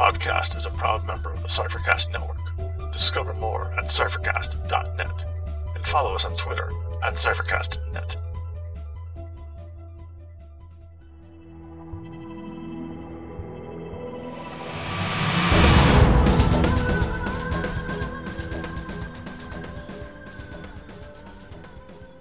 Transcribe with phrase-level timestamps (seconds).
[0.00, 2.38] podcast is a proud member of the Cyphercast Network.
[2.90, 5.24] Discover more at cyphercast.net
[5.76, 6.70] and follow us on Twitter
[7.04, 8.16] at cyphercastnet.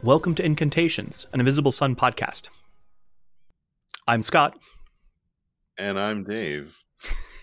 [0.03, 2.49] Welcome to Incantations, an Invisible Sun podcast.
[4.05, 4.57] I'm Scott.
[5.77, 6.75] And I'm Dave.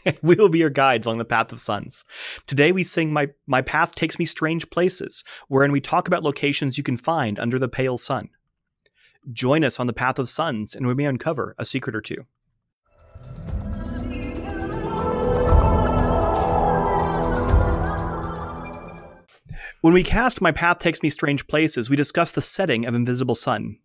[0.22, 2.04] we will be your guides along the path of suns.
[2.46, 6.78] Today we sing My My Path Takes Me Strange Places, wherein we talk about locations
[6.78, 8.30] you can find under the pale sun.
[9.32, 12.26] Join us on the path of suns, and we may uncover a secret or two.
[19.82, 23.34] When we cast My Path Takes Me Strange Places, we discuss the setting of Invisible
[23.34, 23.78] Sun.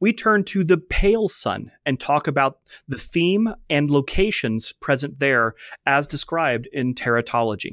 [0.00, 5.54] We turn to the Pale Sun and talk about the theme and locations present there
[5.86, 7.72] as described in teratology.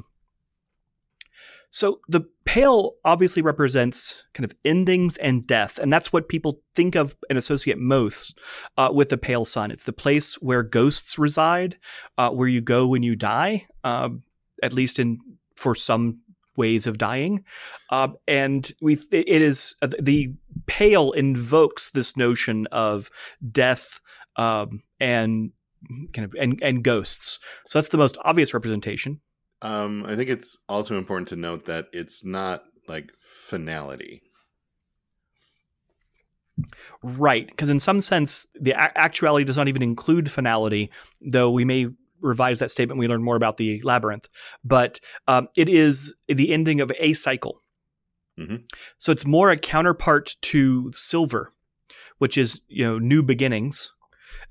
[1.69, 6.95] So the pale obviously represents kind of endings and death, and that's what people think
[6.95, 8.39] of and associate most
[8.78, 9.72] uh, with the pale sun.
[9.72, 11.78] It's the place where ghosts reside,
[12.17, 14.09] uh, where you go when you die, uh,
[14.64, 15.19] at least in
[15.56, 16.19] for some
[16.56, 17.44] ways of dying.
[17.89, 20.34] Uh, and we it is uh, the
[20.68, 23.10] pale invokes this notion of
[23.52, 24.00] death
[24.36, 25.52] um, and
[26.14, 27.40] kind of and, and ghosts.
[27.68, 29.22] So that's the most obvious representation.
[29.62, 34.22] Um, I think it's also important to note that it's not like finality.
[37.04, 41.66] Right, because in some sense, the a- actuality does not even include finality, though we
[41.66, 41.88] may
[42.20, 43.00] revise that statement.
[43.00, 44.28] We learn more about the labyrinth,
[44.64, 47.62] but um, it is the ending of a cycle.
[48.38, 48.58] Mm-hmm.
[48.98, 51.54] So it's more a counterpart to silver,
[52.18, 53.92] which is you know new beginnings.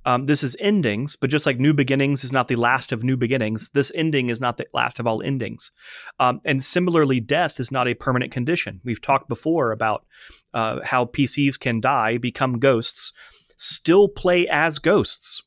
[0.04, 3.16] Um, this is endings, but just like new beginnings is not the last of new
[3.16, 5.72] beginnings, this ending is not the last of all endings.
[6.20, 8.80] Um, and similarly, death is not a permanent condition.
[8.84, 10.06] We've talked before about
[10.54, 13.12] uh, how PCs can die, become ghosts,
[13.56, 15.42] still play as ghosts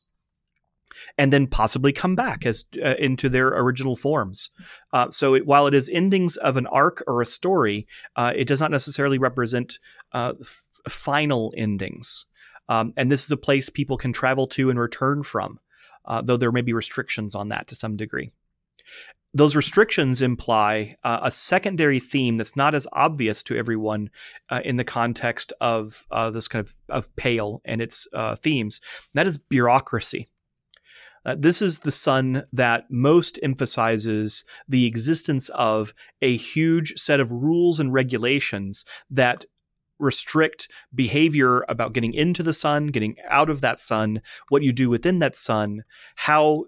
[1.20, 4.48] and then possibly come back as uh, into their original forms.
[4.90, 7.86] Uh, so it, while it is endings of an arc or a story,
[8.16, 9.78] uh, it does not necessarily represent
[10.14, 12.24] uh, f- final endings.
[12.70, 15.60] Um, and this is a place people can travel to and return from,
[16.06, 18.30] uh, though there may be restrictions on that to some degree.
[19.34, 24.08] Those restrictions imply uh, a secondary theme that's not as obvious to everyone
[24.64, 28.08] in the context of this kind of, of Pale and its
[28.38, 28.80] themes.
[29.12, 30.30] That is bureaucracy.
[31.24, 35.92] Uh, this is the sun that most emphasizes the existence of
[36.22, 39.44] a huge set of rules and regulations that
[39.98, 44.88] restrict behavior about getting into the sun, getting out of that sun, what you do
[44.88, 45.84] within that sun,
[46.16, 46.64] how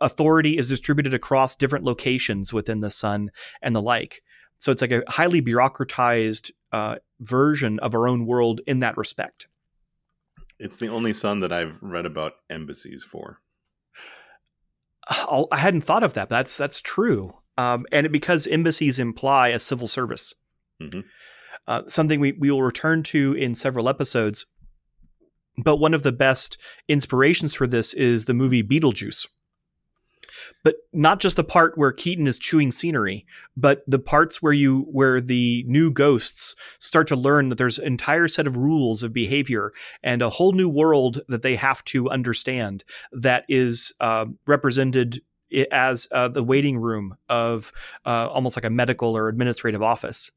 [0.00, 3.30] authority is distributed across different locations within the sun,
[3.60, 4.22] and the like.
[4.56, 9.48] So it's like a highly bureaucratized uh, version of our own world in that respect.
[10.58, 13.41] It's the only sun that I've read about embassies for.
[15.08, 16.28] I hadn't thought of that.
[16.28, 20.34] That's that's true, um, and it, because embassies imply a civil service,
[20.80, 21.00] mm-hmm.
[21.66, 24.46] uh, something we we will return to in several episodes.
[25.58, 26.56] But one of the best
[26.88, 29.26] inspirations for this is the movie Beetlejuice
[30.62, 34.82] but not just the part where Keaton is chewing scenery, but the parts where you
[34.90, 39.12] where the new ghosts start to learn that there's an entire set of rules of
[39.12, 39.72] behavior
[40.02, 45.20] and a whole new world that they have to understand that is uh, represented
[45.70, 47.72] as uh, the waiting room of
[48.06, 50.30] uh, almost like a medical or administrative office.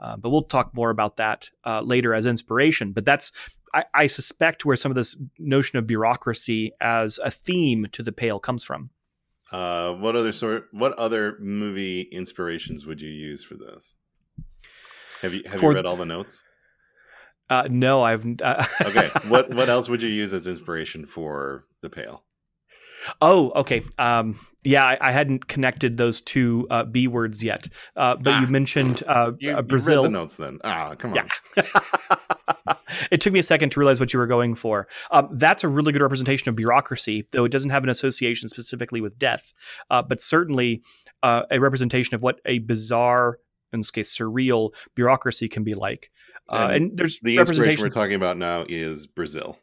[0.00, 2.92] Uh, but we'll talk more about that uh, later as inspiration.
[2.92, 3.32] But that's
[3.72, 8.12] I, I, suspect where some of this notion of bureaucracy as a theme to the
[8.12, 8.90] Pale comes from.
[9.52, 10.68] Uh, what other sort?
[10.72, 13.94] What other movie inspirations would you use for this?
[15.22, 16.42] Have you have for, you read all the notes?
[17.48, 18.24] Uh, no, I've.
[18.40, 22.24] Uh, okay, what what else would you use as inspiration for the Pale?
[23.20, 23.82] Oh, okay.
[23.98, 27.68] Um, yeah, I, I, hadn't connected those two uh, B words yet.
[27.94, 30.02] Uh, but ah, you mentioned uh, you, uh, Brazil.
[30.02, 30.58] You the notes then.
[30.64, 31.28] Ah, come on.
[31.56, 31.64] Yeah.
[33.10, 34.88] it took me a second to realize what you were going for.
[35.10, 39.00] Um, that's a really good representation of bureaucracy, though it doesn't have an association specifically
[39.00, 39.52] with death,
[39.90, 40.82] uh, but certainly
[41.22, 43.38] uh, a representation of what a bizarre,
[43.72, 46.10] in this case, surreal bureaucracy can be like.
[46.48, 49.58] and, and there's the inspiration we're talking about now is Brazil.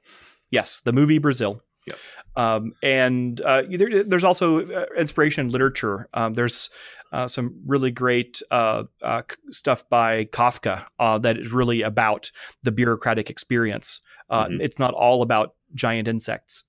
[0.52, 1.62] Yes, the movie Brazil.
[1.86, 2.08] Yes.
[2.36, 6.08] Um, and uh, there, there's also uh, inspiration in literature.
[6.14, 6.70] Um, there's
[7.12, 9.22] uh, some really great uh, uh
[9.52, 12.32] stuff by Kafka uh, that is really about
[12.64, 14.02] the bureaucratic experience.
[14.32, 14.62] Mm-hmm.
[14.62, 16.64] It's not all about giant insects.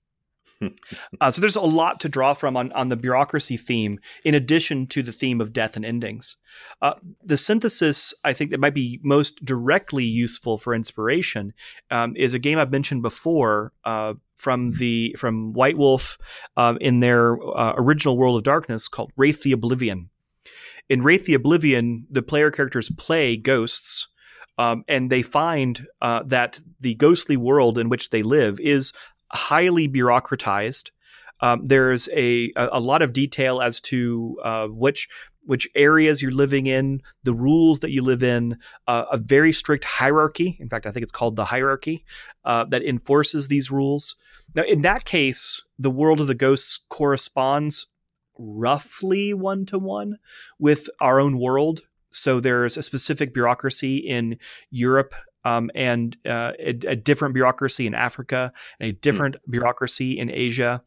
[1.21, 4.87] uh, so there's a lot to draw from on, on the bureaucracy theme, in addition
[4.87, 6.37] to the theme of death and endings.
[6.81, 6.93] Uh,
[7.23, 11.53] the synthesis, I think, that might be most directly useful for inspiration
[11.91, 16.17] um, is a game I've mentioned before uh, from the from White Wolf
[16.57, 20.09] um, in their uh, original World of Darkness called Wraith the Oblivion.
[20.89, 24.07] In Wraith the Oblivion, the player characters play ghosts.
[24.57, 28.93] Um, and they find uh, that the ghostly world in which they live is
[29.31, 30.91] highly bureaucratized.
[31.41, 35.09] Um, there's a, a lot of detail as to uh, which
[35.47, 38.57] which areas you're living in, the rules that you live in,
[38.87, 40.57] uh, a very strict hierarchy.
[40.59, 42.03] In fact, I think it's called the hierarchy
[42.43, 44.15] uh, that enforces these rules.
[44.55, 47.87] Now, in that case, the world of the ghosts corresponds
[48.37, 50.17] roughly one to one
[50.59, 51.81] with our own world.
[52.11, 54.37] So there's a specific bureaucracy in
[54.71, 55.13] Europe
[55.45, 58.97] um, and uh, a, a, different bureaucracy in Africa, and a hmm.
[59.01, 59.51] different mm.
[59.51, 60.81] bureaucracy in Asia,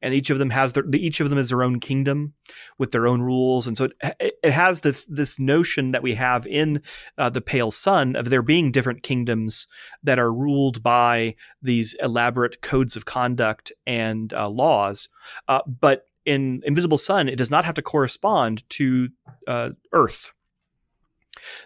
[0.00, 2.32] and each of them has their each of them is their own kingdom
[2.78, 6.46] with their own rules, and so it, it has this this notion that we have
[6.46, 6.80] in
[7.18, 9.66] uh, the Pale Sun of there being different kingdoms
[10.04, 15.08] that are ruled by these elaborate codes of conduct and uh, laws,
[15.48, 19.08] uh, but in Invisible Sun, it does not have to correspond to
[19.46, 20.30] uh, Earth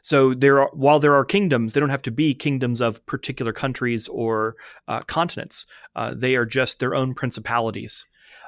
[0.02, 3.52] so there are while there are kingdoms, they don't have to be kingdoms of particular
[3.52, 4.56] countries or
[4.86, 5.66] uh, continents.
[5.94, 8.04] Uh, they are just their own principalities.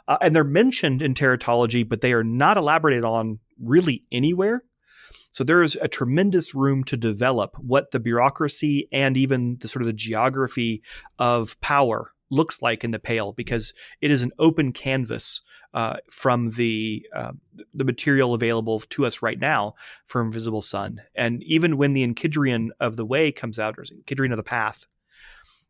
[0.08, 4.64] Uh, and they're mentioned in teratology, but they are not elaborated on really anywhere.
[5.32, 9.82] So there is a tremendous room to develop what the bureaucracy and even the sort
[9.82, 10.82] of the geography
[11.18, 15.42] of power looks like in the Pale because it is an open canvas
[15.74, 17.32] uh, from the uh,
[17.72, 19.74] the material available to us right now
[20.06, 21.00] for Invisible Sun.
[21.14, 24.86] And even when the Enchiridion of the Way comes out, or Enchiridion of the Path,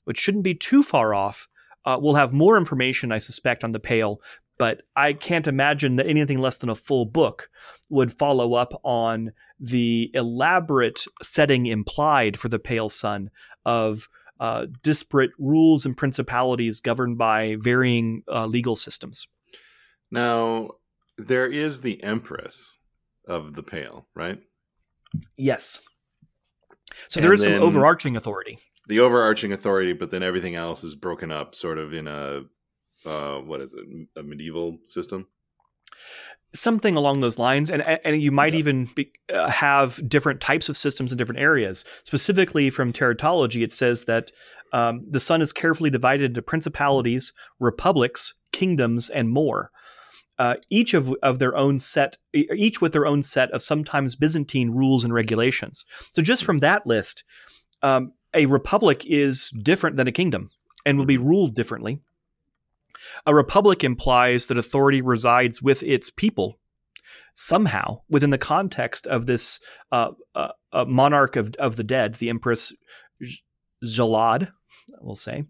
[0.04, 1.48] which shouldn't be too far off,
[1.84, 4.20] uh, we'll have more information, I suspect, on the Pale.
[4.58, 7.48] But I can't imagine that anything less than a full book
[7.88, 13.30] would follow up on the elaborate setting implied for the Pale Sun
[13.64, 14.08] of
[14.40, 19.28] uh, disparate rules and principalities governed by varying uh, legal systems.
[20.10, 20.70] Now,
[21.19, 22.75] there is the Empress
[23.28, 24.40] of the Pale, right?
[25.37, 25.81] Yes.
[27.08, 28.58] So and there is some overarching authority.
[28.88, 32.42] The overarching authority, but then everything else is broken up, sort of in a
[33.06, 33.84] uh, what is it,
[34.16, 35.26] a medieval system?
[36.54, 37.70] Something along those lines.
[37.70, 41.84] And and you might even be, uh, have different types of systems in different areas.
[42.04, 44.32] Specifically from teratology it says that
[44.72, 49.70] um, the sun is carefully divided into principalities republics kingdoms and more.
[50.38, 54.70] Uh, each of, of their own set each with their own set of sometimes byzantine
[54.70, 55.84] rules and regulations.
[56.14, 57.24] So just from that list
[57.82, 60.50] um, a republic is different than a kingdom
[60.86, 62.00] and will be ruled differently
[63.26, 66.58] a republic implies that authority resides with its people
[67.35, 69.61] somehow within the context of this
[69.93, 72.73] uh, uh, uh, monarch of, of the dead, the Empress
[73.85, 74.50] Jalad,
[75.00, 75.44] we'll say.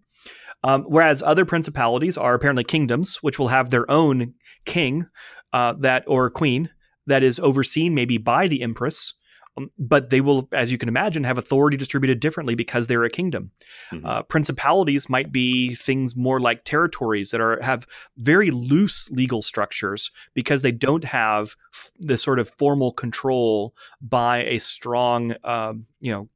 [0.63, 5.07] Um, whereas other principalities are apparently kingdoms, which will have their own king
[5.53, 6.69] uh, that or queen
[7.07, 9.13] that is overseen maybe by the empress,
[9.57, 13.09] um, but they will, as you can imagine, have authority distributed differently because they're a
[13.09, 13.51] kingdom.
[13.91, 14.05] Mm-hmm.
[14.05, 17.85] Uh, principalities might be things more like territories that are have
[18.17, 24.43] very loose legal structures because they don't have f- the sort of formal control by
[24.45, 26.29] a strong, um, you know,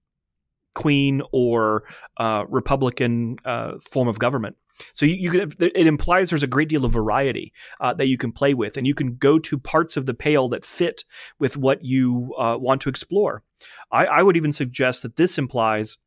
[0.73, 1.83] queen or
[2.17, 4.57] uh, republican uh, form of government.
[4.93, 8.31] So you, you it implies there's a great deal of variety uh, that you can
[8.31, 11.03] play with, and you can go to parts of the pale that fit
[11.39, 13.43] with what you uh, want to explore.
[13.91, 15.97] I, I, would even suggest that this implies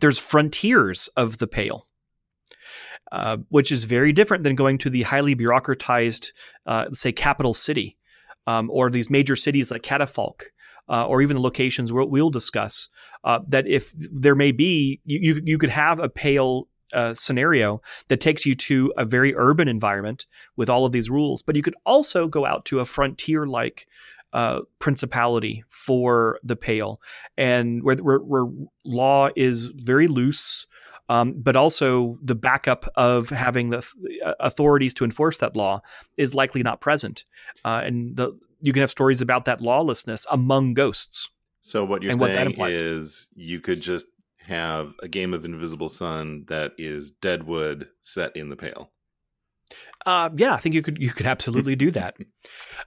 [0.00, 1.86] there's frontiers of the pale.
[3.12, 6.32] Uh, which is very different than going to the highly bureaucratized,
[6.66, 7.96] uh, say, capital city,
[8.48, 10.46] um, or these major cities like Catafalque,
[10.88, 12.88] uh, or even the locations we'll, we'll discuss.
[13.22, 18.20] Uh, that if there may be, you, you could have a pale uh, scenario that
[18.20, 21.76] takes you to a very urban environment with all of these rules, but you could
[21.84, 23.86] also go out to a frontier like
[24.32, 27.00] uh, principality for the Pale,
[27.36, 28.46] and where, where, where
[28.84, 30.66] law is very loose.
[31.10, 33.86] Um, but also the backup of having the
[34.24, 35.82] uh, authorities to enforce that law
[36.16, 37.26] is likely not present,
[37.62, 38.32] uh, and the,
[38.62, 41.28] you can have stories about that lawlessness among ghosts.
[41.60, 44.06] So what you're saying what is you could just
[44.46, 48.90] have a game of Invisible Sun that is Deadwood set in the Pale.
[50.06, 52.16] Uh, yeah, I think you could you could absolutely do that.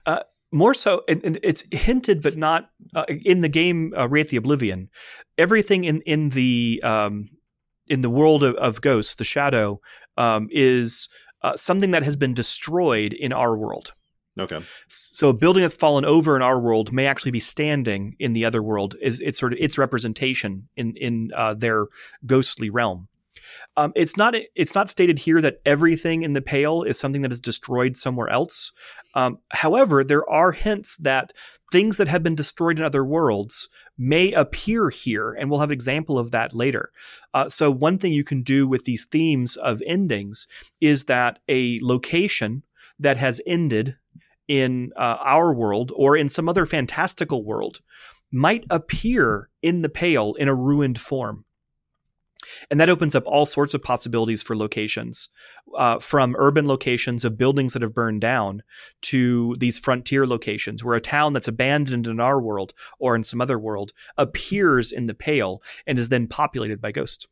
[0.06, 0.22] Uh,
[0.52, 4.36] more so, and, and, it's hinted, but not uh, in the game uh, Wraith the
[4.36, 4.88] Oblivion.
[5.36, 7.28] Everything in in the um,
[7.88, 9.80] in the world of, of ghosts, the shadow,
[10.16, 11.08] um, is
[11.42, 13.94] uh, something that has been destroyed in our world.
[14.38, 14.60] Okay.
[14.88, 18.44] So a building that's fallen over in our world may actually be standing in the
[18.44, 18.96] other world.
[19.00, 21.86] Is it's sort of its representation in in uh, their
[22.26, 23.08] ghostly realm.
[23.76, 27.32] Um, it's not it's not stated here that everything in the pale is something that
[27.32, 28.72] is destroyed somewhere else.
[29.14, 31.32] Um, however, there are hints that
[31.72, 35.74] things that have been destroyed in other worlds may appear here, and we'll have an
[35.74, 36.92] example of that later.
[37.34, 40.46] Uh, so, one thing you can do with these themes of endings
[40.80, 42.62] is that a location
[42.98, 43.96] that has ended
[44.48, 47.80] in uh, our world or in some other fantastical world
[48.32, 51.44] might appear in the pale in a ruined form.
[52.70, 55.28] And that opens up all sorts of possibilities for locations,
[55.76, 58.62] uh, from urban locations of buildings that have burned down
[59.02, 63.40] to these frontier locations where a town that's abandoned in our world or in some
[63.40, 67.26] other world appears in the pale and is then populated by ghosts.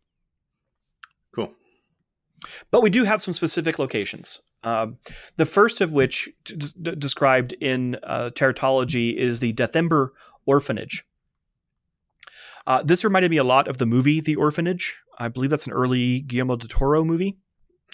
[2.70, 4.40] But we do have some specific locations.
[4.62, 4.88] Uh,
[5.36, 10.10] the first of which, d- d- described in uh, teratology, is the Deathember
[10.44, 11.04] Orphanage.
[12.66, 14.96] Uh, this reminded me a lot of the movie The Orphanage.
[15.18, 17.38] I believe that's an early Guillermo del Toro movie.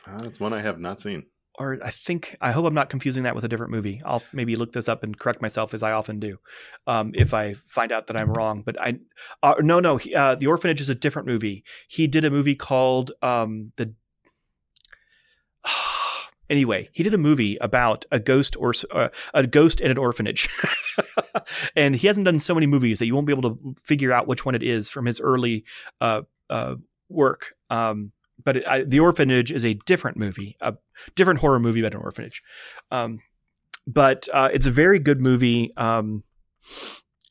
[0.07, 1.27] Uh, it's one I have not seen.
[1.59, 4.01] Or I think I hope I'm not confusing that with a different movie.
[4.07, 6.39] I'll maybe look this up and correct myself as I often do,
[6.87, 8.63] um, if I find out that I'm wrong.
[8.63, 8.99] But I,
[9.43, 11.63] uh, no, no, he, uh, the Orphanage is a different movie.
[11.89, 13.95] He did a movie called um, the
[16.52, 20.49] anyway, he did a movie about a ghost or uh, a ghost in an orphanage,
[21.76, 24.28] and he hasn't done so many movies that you won't be able to figure out
[24.28, 25.64] which one it is from his early
[26.00, 26.76] uh, uh,
[27.09, 27.54] work.
[27.71, 28.12] Um,
[28.44, 30.75] but it, I, the orphanage is a different movie, a
[31.16, 32.42] different horror movie about an orphanage.
[32.90, 33.21] Um,
[33.87, 36.23] but uh, it's a very good movie, um,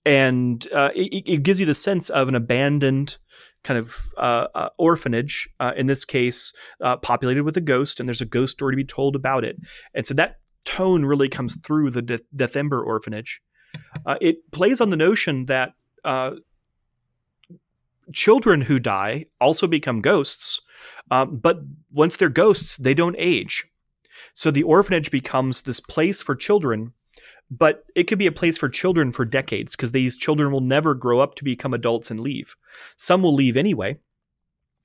[0.04, 3.18] and uh, it, it gives you the sense of an abandoned
[3.64, 8.08] kind of uh, uh, orphanage, uh, in this case, uh, populated with a ghost, and
[8.08, 9.58] there's a ghost story to be told about it.
[9.94, 13.42] And so that tone really comes through the De- Deathember orphanage.
[14.06, 15.74] Uh, it plays on the notion that
[18.14, 20.60] children who die also become ghosts,
[21.12, 21.60] um, but
[21.92, 23.66] once they're ghosts, they don't age.
[24.34, 26.94] So the orphanage becomes this place for children
[27.50, 30.94] but it could be a place for children for decades because these children will never
[30.94, 32.56] grow up to become adults and leave.
[32.98, 33.98] Some will leave anyway,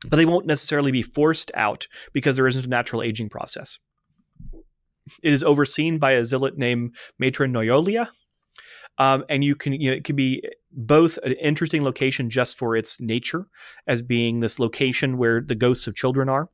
[0.08, 3.78] but they won't necessarily be forced out because there isn't a natural aging process.
[5.22, 8.08] It is overseen by a zealot named Matron Noyolia.
[8.98, 12.74] Um, and you can, you know, it could be both an interesting location just for
[12.74, 13.46] its nature,
[13.86, 16.48] as being this location where the ghosts of children are,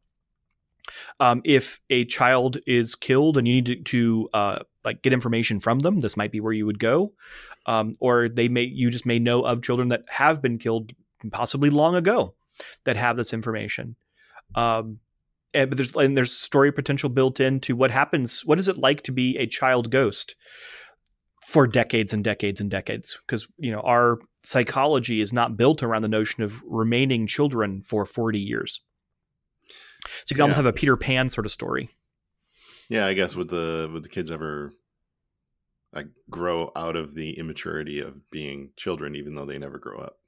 [1.20, 5.60] um, if a child is killed and you need to, to uh, like get information
[5.60, 7.12] from them, this might be where you would go.
[7.66, 10.92] Um, or they may you just may know of children that have been killed
[11.30, 12.34] possibly long ago
[12.84, 13.96] that have this information.
[14.54, 14.98] Um,
[15.54, 18.44] and but there's and there's story potential built into what happens.
[18.44, 20.34] What is it like to be a child ghost
[21.46, 23.18] for decades and decades and decades?
[23.26, 28.04] Because you know our psychology is not built around the notion of remaining children for
[28.04, 28.80] 40 years.
[30.24, 30.42] So you can yeah.
[30.42, 31.90] almost have a Peter Pan sort of story.
[32.88, 34.72] Yeah, I guess would the would the kids ever
[35.92, 40.18] like grow out of the immaturity of being children, even though they never grow up?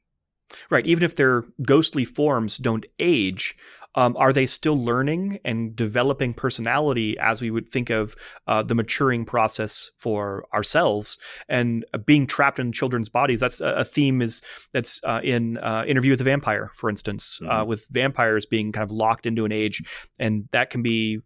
[0.71, 0.87] Right.
[0.87, 3.57] Even if their ghostly forms don't age,
[3.97, 8.75] um, are they still learning and developing personality as we would think of uh, the
[8.75, 11.19] maturing process for ourselves
[11.49, 13.41] and uh, being trapped in children's bodies?
[13.41, 14.43] That's a theme is
[14.73, 17.69] that's uh, in uh, Interview with the Vampire, for instance, uh, mm-hmm.
[17.69, 19.83] with vampires being kind of locked into an age,
[20.19, 21.21] and that can be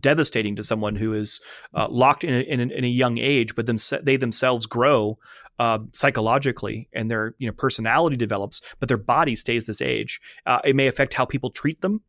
[0.00, 1.40] devastating to someone who is
[1.74, 5.18] uh, locked in a, in, a, in a, young age, but them, they themselves grow
[5.58, 10.20] uh, psychologically and their you know personality develops, but their body stays this age.
[10.46, 12.02] Uh, it may affect how people treat them,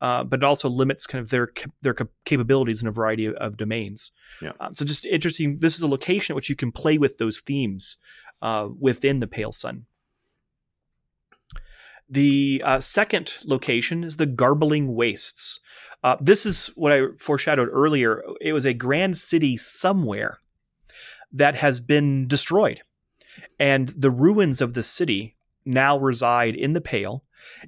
[0.00, 1.52] uh, but it also limits kind of their
[1.82, 4.12] their capabilities in a variety of, of domains.
[4.42, 4.52] Yeah.
[4.60, 5.58] Um, so just interesting.
[5.60, 7.96] This is a location at which you can play with those themes
[8.42, 9.86] uh, within the Pale Sun.
[12.10, 15.60] The uh, second location is the Garbling Wastes.
[16.02, 18.22] Uh, this is what I foreshadowed earlier.
[18.40, 20.38] It was a grand city somewhere
[21.32, 22.82] that has been destroyed.
[23.58, 27.24] And the ruins of the city now reside in the Pale,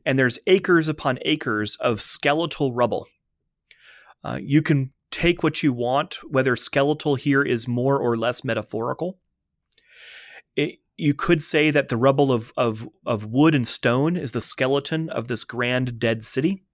[0.06, 3.06] and there's acres upon acres of skeletal rubble.
[4.22, 9.18] Uh, you can take what you want, whether skeletal here is more or less metaphorical.
[10.56, 14.40] It, you could say that the rubble of, of, of wood and stone is the
[14.40, 16.64] skeleton of this grand dead city.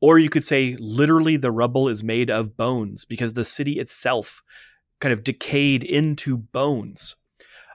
[0.00, 4.42] Or you could say literally the rubble is made of bones because the city itself
[5.00, 7.16] kind of decayed into bones.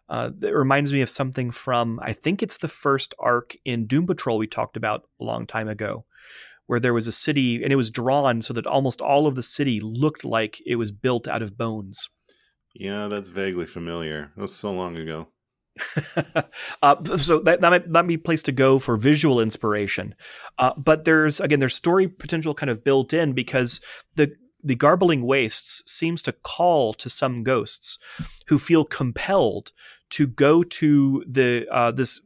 [0.07, 4.05] Uh, it reminds me of something from, I think it's the first arc in Doom
[4.05, 6.05] Patrol we talked about a long time ago,
[6.67, 9.43] where there was a city and it was drawn so that almost all of the
[9.43, 12.07] city looked like it was built out of bones.
[12.73, 14.31] Yeah, that's vaguely familiar.
[14.37, 15.27] It was so long ago.
[16.81, 20.15] uh, so that, that might, that be a place to go for visual inspiration.
[20.57, 23.81] Uh, but there's again there's story potential kind of built in because
[24.15, 24.31] the
[24.63, 27.99] the garbling wastes seems to call to some ghosts
[28.47, 29.71] who feel compelled
[30.09, 32.21] to go to the uh, this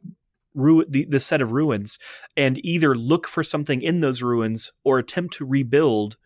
[0.54, 1.98] ru- the, the set of ruins
[2.36, 6.16] and either look for something in those ruins or attempt to rebuild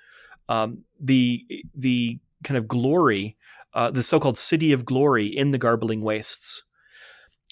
[0.48, 3.36] um, the the kind of glory,
[3.72, 6.63] uh, the so-called city of glory in the garbling wastes.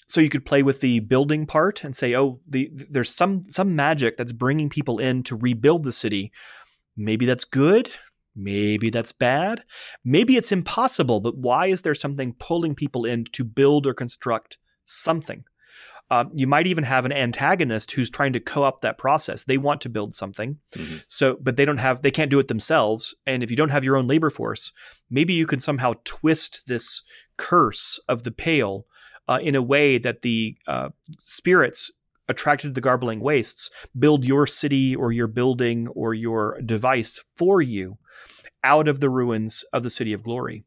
[0.07, 3.75] So you could play with the building part and say, oh, the, there's some some
[3.75, 6.31] magic that's bringing people in to rebuild the city.
[6.95, 7.89] Maybe that's good.
[8.35, 9.63] Maybe that's bad.
[10.03, 14.57] Maybe it's impossible, but why is there something pulling people in to build or construct
[14.85, 15.43] something?
[16.09, 19.45] Uh, you might even have an antagonist who's trying to co-opt that process.
[19.45, 20.97] They want to build something, mm-hmm.
[21.07, 23.15] so but they don't have they can't do it themselves.
[23.25, 24.71] And if you don't have your own labor force,
[25.09, 27.01] maybe you can somehow twist this
[27.37, 28.85] curse of the pale
[29.27, 30.89] uh, in a way that the uh,
[31.21, 31.91] spirits
[32.27, 37.61] attracted to the garbling wastes build your city or your building or your device for
[37.61, 37.97] you
[38.63, 40.63] out of the ruins of the city of glory.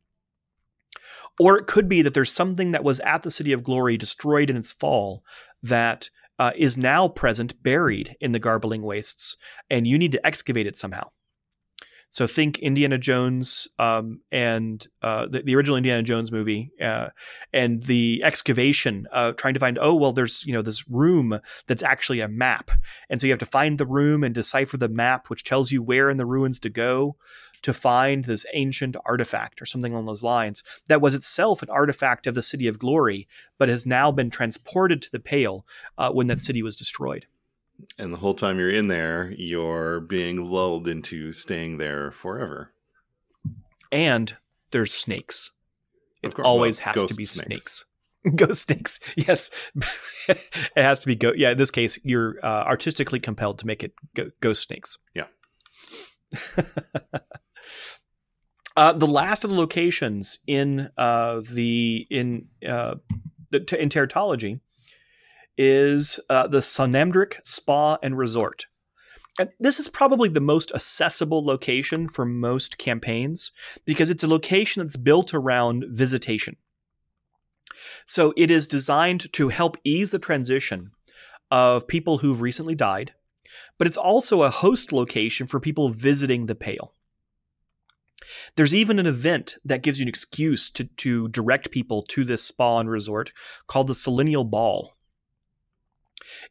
[1.39, 4.51] Or it could be that there's something that was at the city of glory destroyed
[4.51, 5.23] in its fall
[5.63, 6.09] that
[6.39, 9.37] uh, is now present buried in the garbling wastes,
[9.71, 11.09] and you need to excavate it somehow.
[12.17, 17.11] So think Indiana Jones um, and uh, the, the, original Indiana Jones movie, uh,
[17.53, 21.83] and the excavation, uh, trying to find oh well, there's you know this room that's
[21.83, 22.71] actually a map,
[23.11, 25.83] and so you have to find the room and decipher the map, which tells you
[25.83, 27.17] where in the ruins to go
[27.61, 32.27] to find this ancient artifact or something along those lines that was itself an artifact
[32.27, 35.67] of the city of glory, but has now been transported to the Pale
[35.99, 37.27] uh, when that city was destroyed.
[37.99, 42.73] And the whole time you're in there, you're being lulled into staying there forever.
[43.93, 44.37] And
[44.71, 45.51] there's snakes.
[46.23, 47.47] It always well, has to be snakes.
[47.47, 47.85] snakes.
[48.37, 49.01] ghost snakes.
[49.17, 49.51] Yes,
[50.29, 50.39] it
[50.77, 51.33] has to be go.
[51.35, 54.99] Yeah, in this case, you're uh, artistically compelled to make it go- ghost snakes.
[55.15, 55.27] Yeah.
[58.77, 62.97] uh, the last of the locations in uh, the in uh,
[63.51, 64.61] the in teratology
[65.59, 68.67] is uh, the Sonamdric Spa and Resort.
[69.39, 73.53] And this is probably the most accessible location for most campaigns
[73.85, 76.57] because it's a location that's built around visitation.
[78.07, 80.93] So it is designed to help ease the transition
[81.51, 83.13] of people who've recently died,
[83.79, 86.93] but it's also a host location for people visiting the Pale.
[88.57, 92.43] There's even an event that gives you an excuse to, to direct people to this
[92.43, 93.33] spa and resort
[93.67, 94.96] called the Selenial Ball.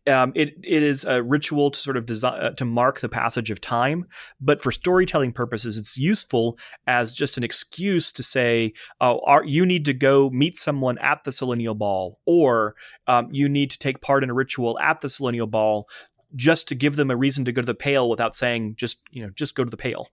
[0.07, 3.51] Um, it it is a ritual to sort of design uh, to mark the passage
[3.51, 4.05] of time,
[4.39, 6.57] but for storytelling purposes, it's useful
[6.87, 11.23] as just an excuse to say, "Oh, are, you need to go meet someone at
[11.23, 12.75] the Selenial Ball," or
[13.07, 15.87] um, "You need to take part in a ritual at the Selenial Ball."
[16.35, 19.23] just to give them a reason to go to the pale without saying just you
[19.23, 20.09] know just go to the pale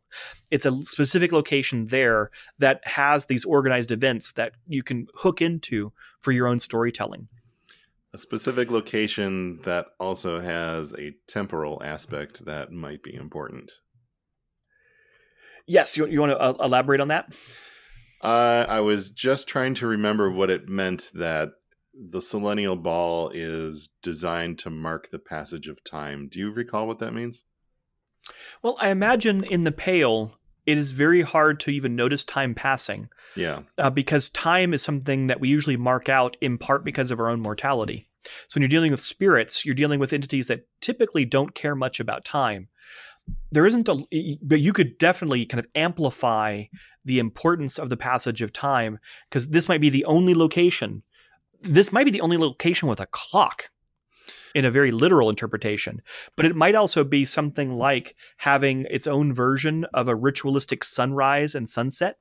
[0.51, 5.93] it's a specific location there that has these organized events that you can hook into
[6.21, 7.29] for your own storytelling
[8.15, 13.71] a specific location that also has a temporal aspect that might be important.
[15.67, 17.33] Yes, you, you want to uh, elaborate on that?
[18.21, 21.51] Uh, I was just trying to remember what it meant that
[21.95, 26.29] the Selenial Ball is designed to mark the passage of time.
[26.29, 27.45] Do you recall what that means?
[28.63, 33.09] Well, I imagine in the Pale, it is very hard to even notice time passing.
[33.37, 33.63] Yeah.
[33.79, 37.29] Uh, because time is something that we usually mark out in part because of our
[37.29, 38.09] own mortality.
[38.47, 41.99] So when you're dealing with spirits, you're dealing with entities that typically don't care much
[41.99, 42.69] about time.
[43.51, 46.65] There isn't a, but you could definitely kind of amplify
[47.05, 48.99] the importance of the passage of time
[49.29, 51.03] because this might be the only location.
[51.61, 53.71] This might be the only location with a clock
[54.55, 56.03] in a very literal interpretation,
[56.37, 61.55] but it might also be something like having its own version of a ritualistic sunrise
[61.55, 62.19] and sunset.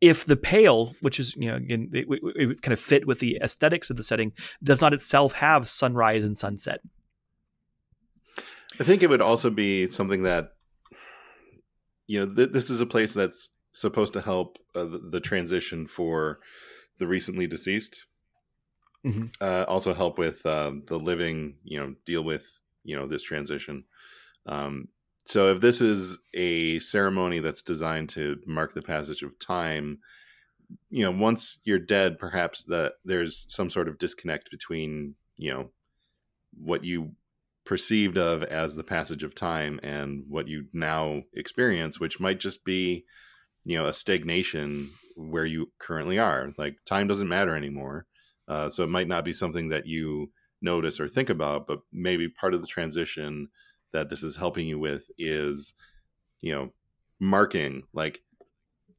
[0.00, 3.18] If the pale, which is you know again it, it, it kind of fit with
[3.18, 6.80] the aesthetics of the setting, does not itself have sunrise and sunset.
[8.78, 10.52] I think it would also be something that
[12.06, 15.86] you know th- this is a place that's supposed to help uh, the, the transition
[15.86, 16.40] for
[16.98, 18.06] the recently deceased
[19.04, 19.26] mm-hmm.
[19.40, 23.84] uh, also help with uh, the living, you know, deal with you know this transition.
[24.46, 24.88] Um,
[25.24, 29.98] so if this is a ceremony that's designed to mark the passage of time,
[30.88, 35.70] you know, once you're dead, perhaps that there's some sort of disconnect between you know
[36.54, 37.12] what you
[37.64, 42.64] perceived of as the passage of time and what you now experience which might just
[42.64, 43.04] be
[43.64, 48.06] you know a stagnation where you currently are like time doesn't matter anymore
[48.50, 52.28] uh, so it might not be something that you notice or think about but maybe
[52.28, 53.48] part of the transition
[53.92, 55.74] that this is helping you with is
[56.40, 56.70] you know
[57.18, 58.20] marking like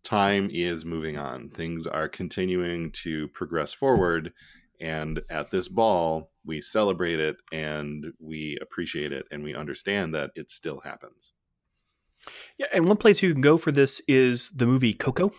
[0.04, 4.34] time is moving on things are continuing to progress forward
[4.82, 10.32] and at this ball, we celebrate it and we appreciate it and we understand that
[10.36, 11.34] it still happens.
[12.58, 15.32] Yeah, and one place you can go for this is the movie Coco.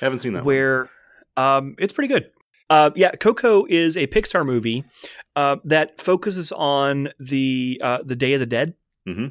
[0.00, 0.44] Haven't seen that.
[0.44, 0.90] Where
[1.36, 2.30] um, it's pretty good.
[2.68, 4.84] Uh, yeah, Coco is a Pixar movie
[5.36, 8.74] uh, that focuses on the uh, the Day of the Dead,
[9.08, 9.28] mm-hmm.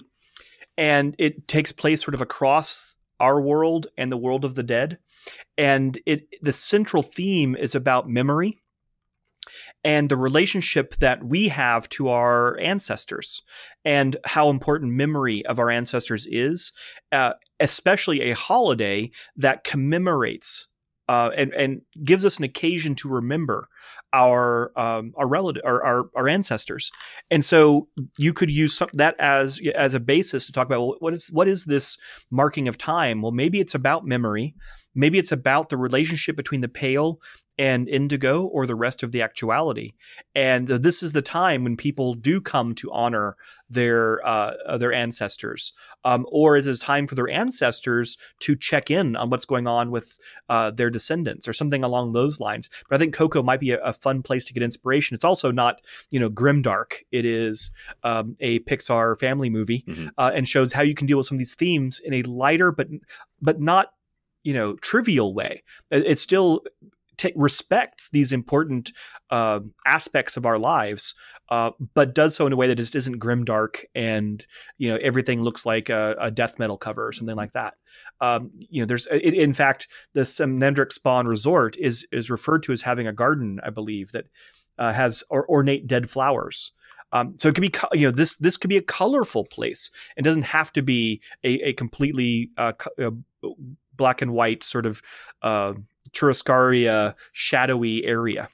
[0.78, 5.00] and it takes place sort of across our world and the world of the dead.
[5.58, 8.62] And it the central theme is about memory
[9.84, 13.43] and the relationship that we have to our ancestors
[13.84, 16.74] and how important memory of our ancestors is,
[17.12, 20.67] uh, especially a holiday that commemorates
[21.08, 23.68] uh, and, and gives us an occasion to remember
[24.13, 26.91] our um, our relative our, our, our ancestors,
[27.30, 27.88] and so
[28.18, 31.30] you could use some, that as as a basis to talk about well, what is
[31.32, 31.98] what is this
[32.32, 33.22] marking of time?
[33.22, 34.56] Well, maybe it's about memory,
[34.95, 37.19] maybe it's about the relationship between the pale
[37.58, 39.93] and indigo or the rest of the actuality.
[40.34, 43.38] And this is the time when people do come to honor
[43.69, 49.15] their uh, their ancestors, um, or it is time for their ancestors to check in
[49.15, 52.69] on what's going on with uh, their descendants, or something along those lines.
[52.89, 55.15] But I think Coco might be a, a, fun place to get inspiration.
[55.15, 55.81] It's also not
[56.12, 56.93] you know grimdark.
[57.12, 57.71] It is
[58.03, 60.10] um, a Pixar family movie, mm-hmm.
[60.17, 62.71] uh, and shows how you can deal with some of these themes in a lighter
[62.71, 62.88] but
[63.41, 63.94] but not
[64.45, 65.63] you know trivial way.
[65.91, 66.63] It still
[67.17, 68.93] t- respects these important
[69.29, 71.15] uh, aspects of our lives,
[71.49, 74.45] uh, but does so in a way that just isn't grimdark and
[74.77, 77.73] you know everything looks like a, a death metal cover or something like that.
[78.21, 82.71] Um, you know, there's it, in fact the Semnendrick Spawn Resort is is referred to
[82.71, 84.25] as having a garden, I believe, that
[84.77, 86.71] uh, has or, ornate dead flowers.
[87.12, 89.89] Um, so it could be, you know, this this could be a colorful place.
[90.17, 93.12] It doesn't have to be a, a completely uh, uh
[93.95, 95.01] black and white sort of
[95.41, 95.73] uh,
[96.12, 98.49] chiaroscuro shadowy area.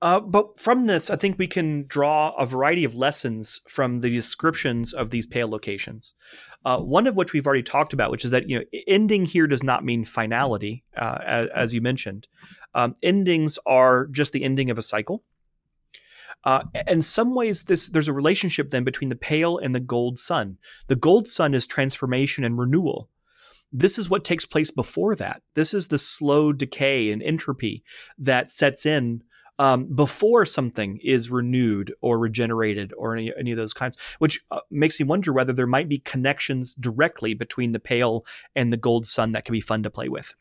[0.00, 4.10] Uh, but from this, I think we can draw a variety of lessons from the
[4.10, 6.14] descriptions of these pale locations.
[6.64, 9.46] Uh, one of which we've already talked about, which is that you know ending here
[9.46, 12.28] does not mean finality, uh, as, as, you mentioned.
[12.74, 15.22] Um, endings are just the ending of a cycle.
[16.48, 20.18] Uh, in some ways, this there's a relationship then between the pale and the gold
[20.18, 20.56] sun.
[20.86, 23.10] The gold sun is transformation and renewal,
[23.72, 25.42] this is what takes place before that.
[25.54, 27.84] This is the slow decay and entropy
[28.18, 29.22] that sets in
[29.58, 34.60] um, before something is renewed or regenerated or any, any of those kinds, which uh,
[34.70, 39.06] makes me wonder whether there might be connections directly between the pale and the gold
[39.06, 40.34] sun that can be fun to play with.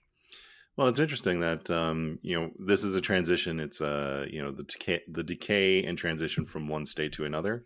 [0.78, 3.60] Well, it's interesting that um, you know this is a transition.
[3.60, 7.66] It's uh, you know the decay, the decay and transition from one state to another,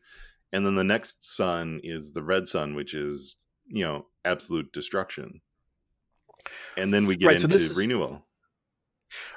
[0.53, 5.41] and then the next sun is the red sun, which is you know absolute destruction
[6.77, 8.25] and then we get right, into so renewal.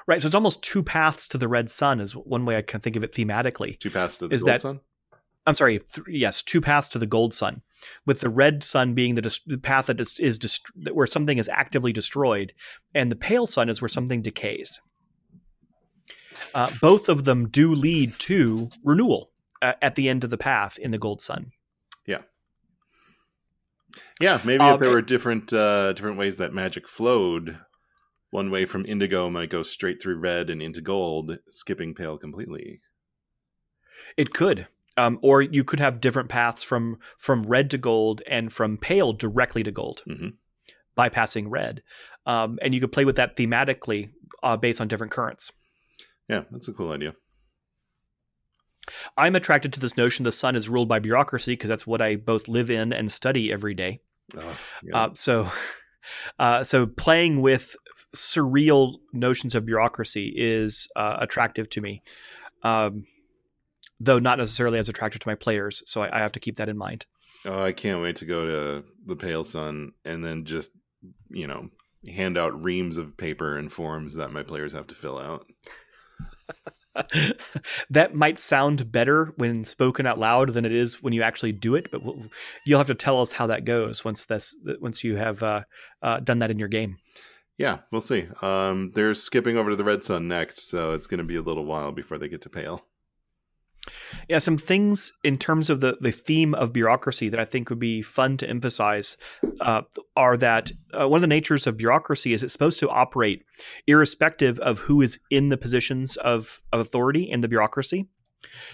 [0.07, 2.79] Right, so it's almost two paths to the red sun is one way I can
[2.79, 3.77] think of it thematically.
[3.79, 4.79] Two paths to the is gold that, sun.
[5.45, 7.61] I'm sorry, th- yes, two paths to the gold sun,
[8.05, 11.37] with the red sun being the, dis- the path that is, is dist- where something
[11.37, 12.53] is actively destroyed,
[12.93, 14.79] and the pale sun is where something decays.
[16.53, 20.77] Uh, both of them do lead to renewal uh, at the end of the path
[20.77, 21.51] in the gold sun.
[22.05, 22.21] Yeah,
[24.19, 27.59] Yeah, maybe um, if there were different uh, different ways that magic flowed,
[28.29, 32.81] one way from indigo might go straight through red and into gold, skipping pale completely.
[34.17, 34.67] It could.
[34.97, 39.11] Um, or you could have different paths from from red to gold and from pale
[39.11, 40.29] directly to gold, mm-hmm.
[40.97, 41.83] bypassing red.
[42.25, 45.51] Um, and you could play with that thematically uh, based on different currents.
[46.29, 47.13] Yeah, that's a cool idea.
[49.17, 52.15] I'm attracted to this notion the sun is ruled by bureaucracy because that's what I
[52.15, 54.01] both live in and study every day.
[54.37, 54.97] Oh, yeah.
[54.97, 55.51] uh, so,
[56.39, 57.75] uh, so playing with
[58.15, 62.01] surreal notions of bureaucracy is uh, attractive to me,
[62.63, 63.05] um,
[63.99, 65.81] though not necessarily as attractive to my players.
[65.85, 67.05] So I, I, have to keep that in mind.
[67.45, 70.71] Oh, I can't wait to go to the Pale Sun and then just
[71.29, 71.69] you know
[72.07, 75.49] hand out reams of paper and forms that my players have to fill out.
[77.89, 81.75] that might sound better when spoken out loud than it is when you actually do
[81.75, 81.89] it.
[81.91, 82.23] But we'll,
[82.65, 85.63] you'll have to tell us how that goes once that's once you have uh,
[86.01, 86.97] uh, done that in your game.
[87.57, 88.27] Yeah, we'll see.
[88.41, 91.41] Um, they're skipping over to the Red Sun next, so it's going to be a
[91.41, 92.81] little while before they get to Pale.
[94.29, 97.79] Yeah, some things in terms of the, the theme of bureaucracy that I think would
[97.79, 99.17] be fun to emphasize
[99.61, 99.83] uh,
[100.15, 103.43] are that uh, one of the natures of bureaucracy is it's supposed to operate
[103.87, 108.07] irrespective of who is in the positions of, of authority in the bureaucracy.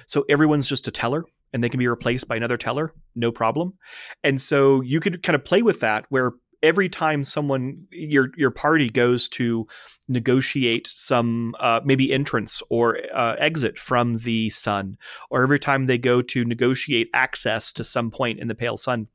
[0.06, 3.74] So everyone's just a teller and they can be replaced by another teller, no problem.
[4.24, 6.32] And so you could kind of play with that where
[6.63, 9.67] every time someone your your party goes to
[10.08, 14.97] negotiate some uh, maybe entrance or uh, exit from the sun,
[15.30, 19.08] or every time they go to negotiate access to some point in the pale sun,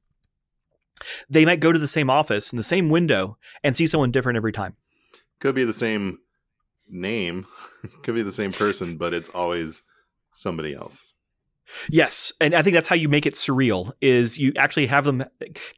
[1.29, 4.37] they might go to the same office in the same window and see someone different
[4.37, 4.77] every time.
[5.41, 6.19] Could be the same
[6.89, 7.47] name,
[8.03, 9.83] could be the same person, but it's always
[10.31, 11.15] somebody else.
[11.91, 13.93] Yes, and I think that's how you make it surreal.
[14.01, 15.25] Is you actually have them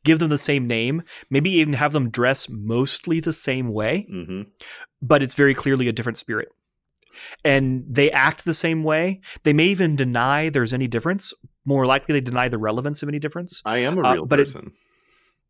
[0.04, 4.42] give them the same name, maybe even have them dress mostly the same way, hmm
[5.00, 6.48] but it's very clearly a different spirit.
[7.44, 9.20] And they act the same way.
[9.44, 11.32] They may even deny there's any difference.
[11.64, 13.62] More likely, they deny the relevance of any difference.
[13.64, 14.72] I am a Uh, real it- person.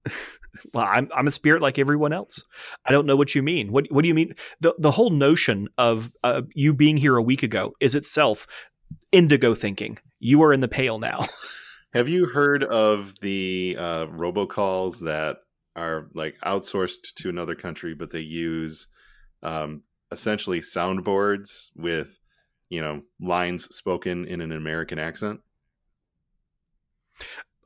[0.75, 2.43] Well, I'm I'm a spirit like everyone else.
[2.85, 3.71] I don't know what you mean.
[3.71, 4.35] What what do you mean?
[4.61, 8.47] The the whole notion of uh, you being here a week ago is itself
[9.13, 9.99] indigo thinking.
[10.21, 11.21] You are in the pale now.
[11.95, 15.39] Have you heard of the uh, robocalls that
[15.75, 18.89] are like outsourced to another country, but they use
[19.43, 22.19] um, essentially soundboards with,
[22.69, 25.41] you know, lines spoken in an American accent?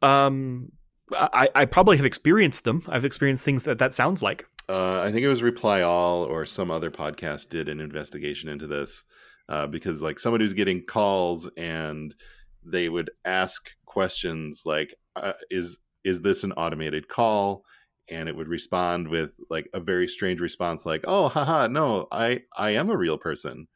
[0.02, 0.72] um,
[1.12, 2.82] I, I probably have experienced them.
[2.88, 4.46] I've experienced things that that sounds like.
[4.68, 8.66] Uh, I think it was Reply All or some other podcast did an investigation into
[8.66, 9.04] this
[9.48, 12.14] uh, because, like, someone who's getting calls and
[12.64, 17.64] they would ask questions like, uh, "Is is this an automated call?"
[18.08, 22.42] And it would respond with like a very strange response, like, "Oh, haha, no, I
[22.56, 23.68] I am a real person,"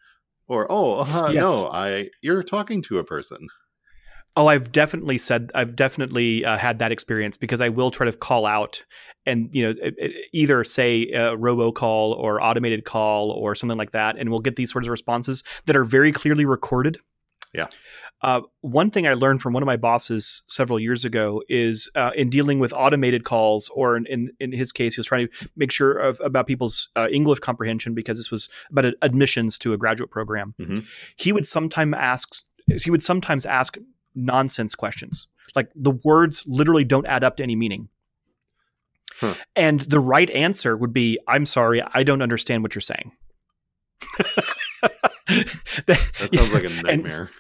[0.49, 1.43] or "Oh, haha, Yes.
[1.43, 3.49] no, I you're talking to a person."
[4.39, 8.13] Oh, I've definitely said I've definitely uh, had that experience because I will try to
[8.13, 8.85] call out
[9.25, 13.93] and you know it, it, either say a robocall or automated call or something like
[13.93, 16.99] that, and we'll get these sorts of responses that are very clearly recorded.
[17.55, 17.69] Yeah.
[18.23, 22.13] Uh, one thing I learned from one of my bosses several years ago is uh,
[22.17, 25.49] in dealing with automated calls, or in, in, in his case, he was trying to
[25.55, 29.77] make sure of, about people's uh, English comprehension because this was about admissions to a
[29.77, 30.55] graduate program.
[30.59, 30.87] Mhm.
[31.17, 32.35] He would sometimes ask.
[32.83, 33.77] He would sometimes ask
[34.15, 35.29] nonsense questions.
[35.55, 37.89] Like the words literally don't add up to any meaning.
[39.21, 39.35] Huh.
[39.55, 43.13] And the right answer would be, I'm sorry, I don't understand what you're saying.
[45.87, 47.31] That sounds like a And- nightmare.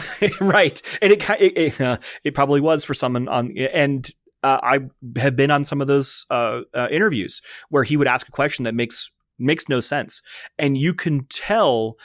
[0.40, 0.80] right.
[1.00, 4.08] And it, it, it, uh, it probably was for someone on, and
[4.42, 4.80] uh, I
[5.20, 8.64] have been on some of those uh, uh, interviews where he would ask a question
[8.64, 10.22] that makes makes no sense,
[10.58, 11.96] and you can tell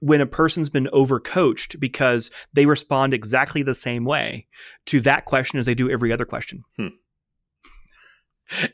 [0.00, 4.46] when a person's been overcoached because they respond exactly the same way
[4.86, 6.62] to that question as they do every other question.
[6.76, 6.88] Hmm.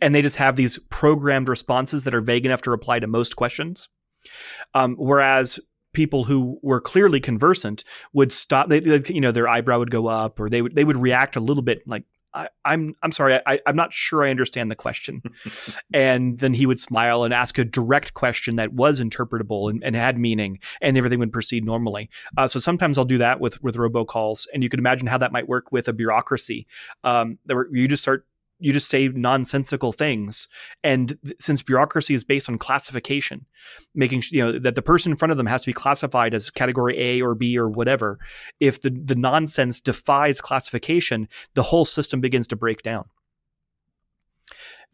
[0.01, 3.35] And they just have these programmed responses that are vague enough to reply to most
[3.35, 3.89] questions.
[4.73, 5.59] Um, whereas
[5.95, 10.07] people who were clearly conversant would stop they, they- you know their eyebrow would go
[10.09, 12.05] up or they would they would react a little bit like
[12.35, 15.23] I, I'm I'm sorry I, I'm not sure I understand the question,
[15.95, 19.95] and then he would smile and ask a direct question that was interpretable and, and
[19.95, 22.11] had meaning, and everything would proceed normally.
[22.37, 25.31] Uh, so sometimes I'll do that with with robocalls, and you can imagine how that
[25.31, 26.67] might work with a bureaucracy.
[27.05, 28.27] Um, that where you just start
[28.65, 30.49] you just say nonsensical things,
[30.83, 33.45] and th- since bureaucracy is based on classification,
[33.95, 36.49] making you know that the person in front of them has to be classified as
[36.49, 38.19] category A or B or whatever.
[38.61, 43.05] If the the nonsense defies classification, the whole system begins to break down.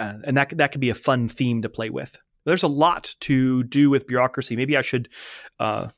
[0.00, 2.18] Uh, and that that could be a fun theme to play with.
[2.44, 4.56] There's a lot to do with bureaucracy.
[4.56, 5.08] Maybe I should,
[5.60, 5.90] uh,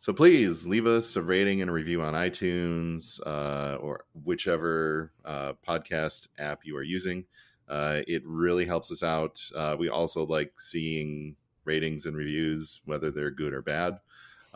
[0.00, 5.54] So please leave us a rating and a review on iTunes uh, or whichever uh,
[5.66, 7.24] podcast app you are using.
[7.68, 9.40] Uh, it really helps us out.
[9.56, 13.98] Uh, we also like seeing ratings and reviews, whether they're good or bad.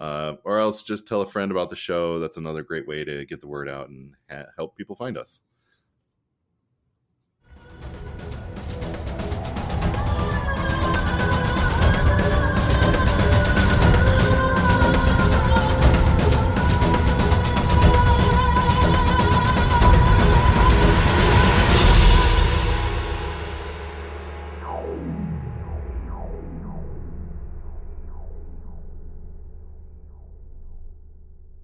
[0.03, 2.19] Uh, or else just tell a friend about the show.
[2.19, 5.43] That's another great way to get the word out and ha- help people find us.